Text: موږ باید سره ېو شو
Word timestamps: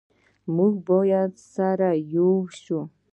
موږ 0.55 0.73
باید 0.89 1.31
سره 1.53 1.89
ېو 2.13 2.29
شو 2.61 2.79